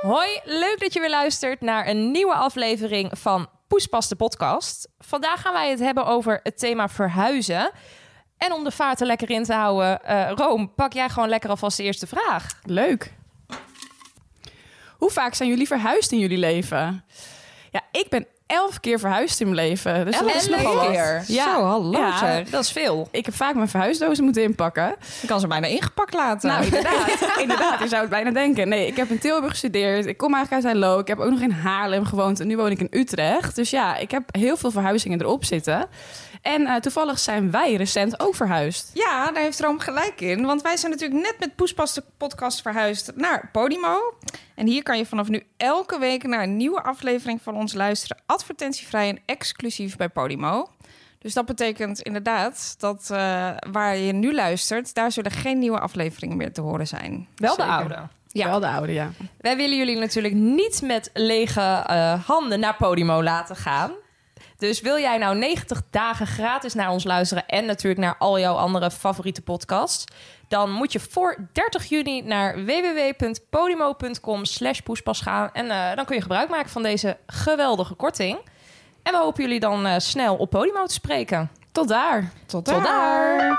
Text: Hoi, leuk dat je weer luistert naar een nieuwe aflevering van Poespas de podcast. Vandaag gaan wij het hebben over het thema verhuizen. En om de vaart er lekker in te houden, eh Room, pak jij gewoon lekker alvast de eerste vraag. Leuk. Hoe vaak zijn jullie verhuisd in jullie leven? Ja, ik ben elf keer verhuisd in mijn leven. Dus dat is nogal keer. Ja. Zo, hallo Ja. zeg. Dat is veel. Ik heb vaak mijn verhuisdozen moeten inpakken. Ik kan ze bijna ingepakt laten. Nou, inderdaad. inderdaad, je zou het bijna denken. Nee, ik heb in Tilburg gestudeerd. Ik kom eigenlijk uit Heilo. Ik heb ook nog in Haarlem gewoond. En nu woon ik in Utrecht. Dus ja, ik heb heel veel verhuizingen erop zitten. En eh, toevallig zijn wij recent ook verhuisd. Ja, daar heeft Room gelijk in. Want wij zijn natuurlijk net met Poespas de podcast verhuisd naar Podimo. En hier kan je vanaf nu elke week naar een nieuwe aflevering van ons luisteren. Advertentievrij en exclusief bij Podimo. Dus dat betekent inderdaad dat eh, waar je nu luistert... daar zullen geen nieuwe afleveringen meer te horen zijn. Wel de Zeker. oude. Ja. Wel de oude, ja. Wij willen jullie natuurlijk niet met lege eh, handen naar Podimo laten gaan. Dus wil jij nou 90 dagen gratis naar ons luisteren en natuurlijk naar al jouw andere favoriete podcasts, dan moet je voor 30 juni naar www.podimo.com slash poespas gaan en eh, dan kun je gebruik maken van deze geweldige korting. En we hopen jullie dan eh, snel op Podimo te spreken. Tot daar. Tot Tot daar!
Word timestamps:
Hoi, 0.00 0.40
leuk 0.44 0.76
dat 0.78 0.92
je 0.92 1.00
weer 1.00 1.10
luistert 1.10 1.60
naar 1.60 1.88
een 1.88 2.10
nieuwe 2.10 2.34
aflevering 2.34 3.18
van 3.18 3.48
Poespas 3.68 4.08
de 4.08 4.16
podcast. 4.16 4.88
Vandaag 4.98 5.40
gaan 5.40 5.52
wij 5.52 5.70
het 5.70 5.78
hebben 5.78 6.06
over 6.06 6.40
het 6.42 6.58
thema 6.58 6.88
verhuizen. 6.88 7.70
En 8.36 8.52
om 8.52 8.64
de 8.64 8.70
vaart 8.70 9.00
er 9.00 9.06
lekker 9.06 9.30
in 9.30 9.44
te 9.44 9.52
houden, 9.52 10.04
eh 10.04 10.30
Room, 10.34 10.74
pak 10.74 10.92
jij 10.92 11.08
gewoon 11.08 11.28
lekker 11.28 11.50
alvast 11.50 11.76
de 11.76 11.82
eerste 11.82 12.06
vraag. 12.06 12.60
Leuk. 12.62 13.14
Hoe 14.96 15.10
vaak 15.10 15.34
zijn 15.34 15.48
jullie 15.48 15.66
verhuisd 15.66 16.12
in 16.12 16.18
jullie 16.18 16.38
leven? 16.38 17.04
Ja, 17.70 17.82
ik 17.92 18.08
ben 18.08 18.26
elf 18.48 18.80
keer 18.80 18.98
verhuisd 18.98 19.40
in 19.40 19.46
mijn 19.54 19.68
leven. 19.68 20.04
Dus 20.04 20.18
dat 20.18 20.34
is 20.34 20.48
nogal 20.48 20.90
keer. 20.90 21.24
Ja. 21.26 21.54
Zo, 21.54 21.62
hallo 21.62 21.98
Ja. 21.98 22.18
zeg. 22.18 22.50
Dat 22.50 22.62
is 22.64 22.72
veel. 22.72 23.08
Ik 23.10 23.24
heb 23.24 23.34
vaak 23.34 23.54
mijn 23.54 23.68
verhuisdozen 23.68 24.24
moeten 24.24 24.42
inpakken. 24.42 24.94
Ik 25.22 25.28
kan 25.28 25.40
ze 25.40 25.46
bijna 25.46 25.66
ingepakt 25.66 26.14
laten. 26.14 26.48
Nou, 26.50 26.64
inderdaad. 26.64 27.08
inderdaad, 27.42 27.80
je 27.80 27.88
zou 27.88 28.00
het 28.00 28.10
bijna 28.10 28.30
denken. 28.30 28.68
Nee, 28.68 28.86
ik 28.86 28.96
heb 28.96 29.10
in 29.10 29.18
Tilburg 29.18 29.50
gestudeerd. 29.50 30.06
Ik 30.06 30.16
kom 30.16 30.34
eigenlijk 30.34 30.64
uit 30.64 30.72
Heilo. 30.74 30.98
Ik 30.98 31.08
heb 31.08 31.18
ook 31.18 31.30
nog 31.30 31.40
in 31.40 31.50
Haarlem 31.50 32.04
gewoond. 32.04 32.40
En 32.40 32.46
nu 32.46 32.56
woon 32.56 32.70
ik 32.70 32.80
in 32.80 33.00
Utrecht. 33.00 33.54
Dus 33.56 33.70
ja, 33.70 33.96
ik 33.96 34.10
heb 34.10 34.22
heel 34.30 34.56
veel 34.56 34.70
verhuizingen 34.70 35.20
erop 35.20 35.44
zitten. 35.44 35.86
En 36.42 36.66
eh, 36.66 36.76
toevallig 36.76 37.18
zijn 37.18 37.50
wij 37.50 37.74
recent 37.74 38.20
ook 38.20 38.34
verhuisd. 38.34 38.90
Ja, 38.94 39.30
daar 39.30 39.42
heeft 39.42 39.60
Room 39.60 39.78
gelijk 39.78 40.20
in. 40.20 40.44
Want 40.44 40.62
wij 40.62 40.76
zijn 40.76 40.92
natuurlijk 40.92 41.20
net 41.20 41.36
met 41.38 41.56
Poespas 41.56 41.94
de 41.94 42.02
podcast 42.16 42.62
verhuisd 42.62 43.12
naar 43.14 43.48
Podimo. 43.52 44.14
En 44.54 44.66
hier 44.66 44.82
kan 44.82 44.98
je 44.98 45.06
vanaf 45.06 45.28
nu 45.28 45.42
elke 45.56 45.98
week 45.98 46.22
naar 46.22 46.42
een 46.42 46.56
nieuwe 46.56 46.82
aflevering 46.82 47.42
van 47.42 47.54
ons 47.54 47.74
luisteren. 47.74 48.22
Advertentievrij 48.26 49.08
en 49.08 49.18
exclusief 49.26 49.96
bij 49.96 50.08
Podimo. 50.08 50.68
Dus 51.18 51.34
dat 51.34 51.46
betekent 51.46 52.00
inderdaad 52.00 52.74
dat 52.78 53.10
eh, 53.10 53.50
waar 53.70 53.96
je 53.96 54.12
nu 54.12 54.34
luistert... 54.34 54.94
daar 54.94 55.12
zullen 55.12 55.30
geen 55.30 55.58
nieuwe 55.58 55.80
afleveringen 55.80 56.36
meer 56.36 56.52
te 56.52 56.60
horen 56.60 56.86
zijn. 56.86 57.28
Wel 57.36 57.56
de 57.56 57.62
Zeker. 57.62 57.76
oude. 57.76 58.08
Ja. 58.32 58.46
Wel 58.48 58.60
de 58.60 58.68
oude, 58.68 58.92
ja. 58.92 59.10
Wij 59.38 59.56
willen 59.56 59.76
jullie 59.76 59.98
natuurlijk 59.98 60.34
niet 60.34 60.82
met 60.82 61.10
lege 61.12 61.60
eh, 61.60 62.24
handen 62.26 62.60
naar 62.60 62.76
Podimo 62.76 63.22
laten 63.22 63.56
gaan. 63.56 63.92
Dus 64.56 64.80
wil 64.80 64.98
jij 64.98 65.18
nou 65.18 65.36
90 65.36 65.82
dagen 65.90 66.26
gratis 66.26 66.74
naar 66.74 66.90
ons 66.90 67.04
luisteren 67.04 67.46
en 67.46 67.64
natuurlijk 67.64 68.00
naar 68.00 68.16
al 68.18 68.38
jouw 68.38 68.54
andere 68.54 68.90
favoriete 68.90 69.42
podcasts, 69.42 70.04
dan 70.48 70.70
moet 70.70 70.92
je 70.92 71.00
voor 71.00 71.48
30 71.52 71.84
juni 71.84 72.22
naar 72.22 72.64
www.podimo.com 72.64 74.44
slash 74.44 74.80
poespas 74.80 75.20
gaan 75.20 75.50
en 75.52 75.70
eh, 75.70 75.96
dan 75.96 76.04
kun 76.04 76.16
je 76.16 76.22
gebruik 76.22 76.48
maken 76.48 76.70
van 76.70 76.82
deze 76.82 77.16
geweldige 77.26 77.94
korting. 77.94 78.38
En 79.02 79.12
we 79.12 79.18
hopen 79.18 79.42
jullie 79.42 79.60
dan 79.60 79.86
eh, 79.86 79.98
snel 79.98 80.36
op 80.36 80.50
Podimo 80.50 80.86
te 80.86 80.94
spreken. 80.94 81.50
Tot 81.72 81.88
daar. 81.88 82.32
Tot 82.46 82.64
Tot 82.64 82.84
daar! 82.84 83.58